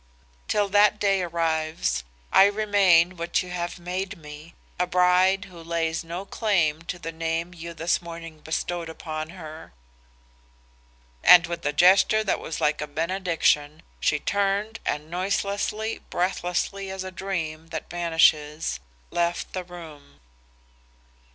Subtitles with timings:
[0.47, 2.03] Till that day arrives
[2.33, 7.11] I remain what you have made me, a bride who lays no claim to the
[7.11, 9.73] name you this morning bestowed upon her.'
[11.23, 17.03] And with a gesture that was like a benediction, she turned, and noiselessly, breathlessly as
[17.03, 18.79] a dream that vanishes,
[19.11, 20.19] left the room.